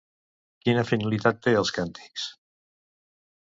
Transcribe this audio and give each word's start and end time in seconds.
Quina 0.63 0.85
finalitat 0.91 1.43
té 1.49 1.53
els 1.61 1.73
càntics? 1.79 2.25